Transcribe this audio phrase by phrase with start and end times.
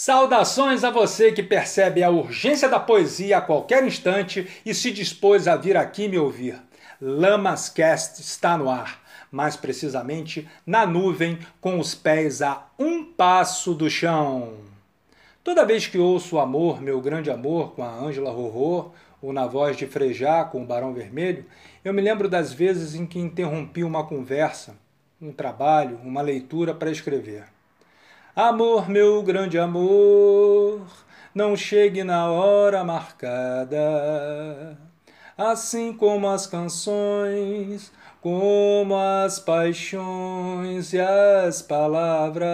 [0.00, 5.48] Saudações a você que percebe a urgência da poesia a qualquer instante e se dispôs
[5.48, 6.56] a vir aqui me ouvir.
[7.00, 13.90] Lamascast está no ar, mais precisamente na nuvem, com os pés a um passo do
[13.90, 14.58] chão.
[15.42, 19.48] Toda vez que ouço o amor, meu grande amor, com a Ângela Rorô, ou na
[19.48, 21.44] voz de Frejá com o Barão Vermelho,
[21.84, 24.76] eu me lembro das vezes em que interrompi uma conversa,
[25.20, 27.57] um trabalho, uma leitura para escrever.
[28.40, 30.86] Amor, meu grande amor,
[31.34, 34.78] não chegue na hora marcada.
[35.36, 42.46] Assim como as canções, como as paixões e as palavras.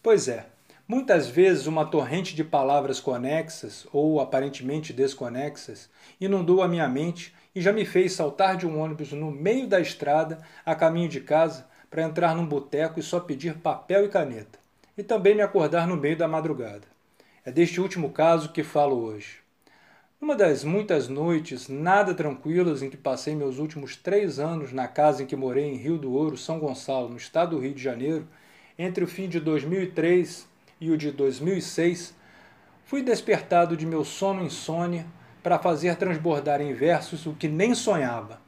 [0.00, 0.46] Pois é,
[0.86, 7.60] muitas vezes uma torrente de palavras conexas ou aparentemente desconexas inundou a minha mente e
[7.60, 11.68] já me fez saltar de um ônibus no meio da estrada a caminho de casa
[11.90, 14.58] para entrar num boteco e só pedir papel e caneta,
[14.96, 16.86] e também me acordar no meio da madrugada.
[17.44, 19.40] É deste último caso que falo hoje.
[20.20, 25.22] Numa das muitas noites nada tranquilas em que passei meus últimos três anos na casa
[25.22, 28.28] em que morei em Rio do Ouro, São Gonçalo, no estado do Rio de Janeiro,
[28.78, 30.46] entre o fim de 2003
[30.80, 32.14] e o de 2006,
[32.84, 35.06] fui despertado de meu sono insônia
[35.42, 38.40] para fazer transbordar em versos o que nem sonhava.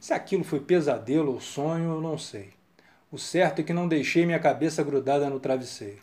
[0.00, 2.57] Se aquilo foi pesadelo ou sonho, eu não sei.
[3.10, 6.02] O certo é que não deixei minha cabeça grudada no travesseiro.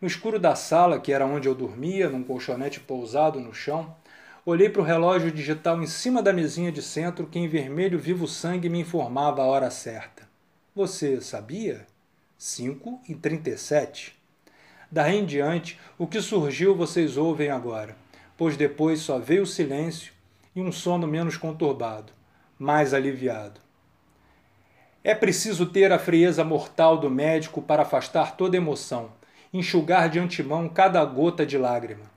[0.00, 3.94] No escuro da sala, que era onde eu dormia, num colchonete pousado no chão,
[4.44, 8.26] olhei para o relógio digital em cima da mesinha de centro que em vermelho vivo
[8.26, 10.28] sangue me informava a hora certa.
[10.74, 11.86] Você sabia?
[12.36, 14.18] 5 e 37.
[14.90, 17.96] Daí em diante, o que surgiu vocês ouvem agora,
[18.36, 20.12] pois depois só veio o silêncio
[20.54, 22.12] e um sono menos conturbado,
[22.58, 23.63] mais aliviado.
[25.06, 29.12] É preciso ter a frieza mortal do médico para afastar toda emoção,
[29.52, 32.10] enxugar de antemão cada gota de lágrima.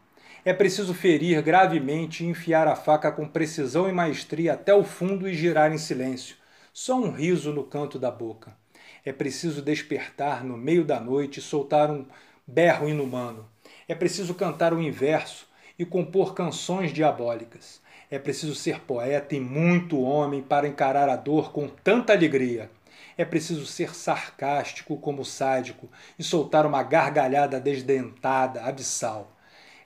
[0.45, 5.27] É preciso ferir gravemente e enfiar a faca com precisão e maestria até o fundo
[5.27, 6.37] e girar em silêncio,
[6.71, 8.55] só um riso no canto da boca.
[9.03, 12.05] É preciso despertar no meio da noite e soltar um
[12.47, 13.49] berro inumano.
[13.85, 15.45] É preciso cantar o inverso
[15.77, 17.81] e compor canções diabólicas.
[18.09, 22.71] É preciso ser poeta e muito homem para encarar a dor com tanta alegria.
[23.17, 25.89] É preciso ser sarcástico como sádico
[26.19, 29.35] e soltar uma gargalhada desdentada, abissal.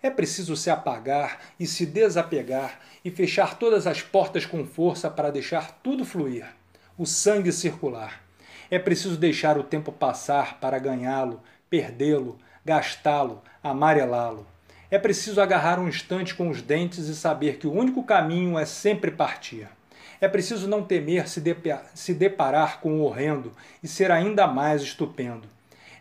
[0.03, 5.31] É preciso se apagar e se desapegar e fechar todas as portas com força para
[5.31, 6.46] deixar tudo fluir,
[6.97, 8.22] o sangue circular.
[8.69, 14.46] É preciso deixar o tempo passar para ganhá-lo, perdê-lo, gastá-lo, amarelá-lo.
[14.90, 18.66] É preciso agarrar um instante com os dentes e saber que o único caminho é
[18.66, 19.69] sempre partir.
[20.22, 23.52] É preciso não temer se deparar com o horrendo
[23.82, 25.50] e ser ainda mais estupendo.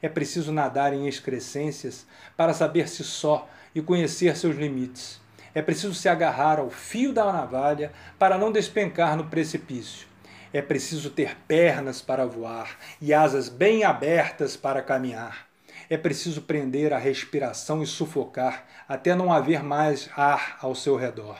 [0.03, 5.19] É preciso nadar em excrescências para saber-se só e conhecer seus limites.
[5.55, 10.07] É preciso se agarrar ao fio da navalha para não despencar no precipício.
[10.53, 15.47] É preciso ter pernas para voar e asas bem abertas para caminhar.
[15.89, 21.39] É preciso prender a respiração e sufocar até não haver mais ar ao seu redor.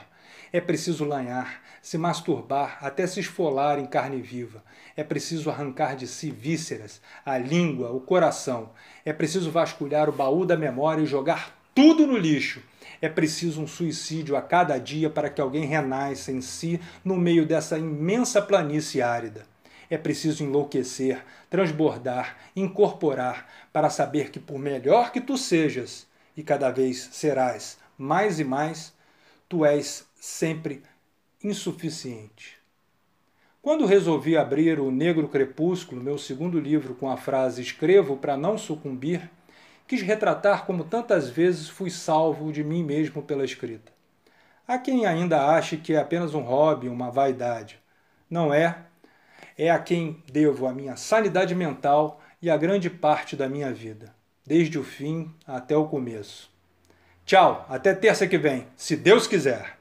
[0.53, 4.61] É preciso lanhar, se masturbar até se esfolar em carne viva.
[4.97, 8.71] É preciso arrancar de si vísceras, a língua, o coração.
[9.05, 12.61] É preciso vasculhar o baú da memória e jogar tudo no lixo.
[13.01, 17.45] É preciso um suicídio a cada dia para que alguém renasça em si no meio
[17.45, 19.45] dessa imensa planície árida.
[19.89, 26.69] É preciso enlouquecer, transbordar, incorporar, para saber que, por melhor que tu sejas, e cada
[26.69, 28.93] vez serás mais e mais,
[29.51, 30.81] tu és sempre
[31.43, 32.57] insuficiente.
[33.61, 38.57] Quando resolvi abrir O Negro Crepúsculo, meu segundo livro, com a frase Escrevo para não
[38.57, 39.29] sucumbir,
[39.85, 43.91] quis retratar como tantas vezes fui salvo de mim mesmo pela escrita.
[44.65, 47.77] Há quem ainda ache que é apenas um hobby, uma vaidade.
[48.29, 48.85] Não é.
[49.57, 54.15] É a quem devo a minha sanidade mental e a grande parte da minha vida,
[54.45, 56.50] desde o fim até o começo.
[57.31, 59.77] Tchau, até terça que vem, se Deus quiser.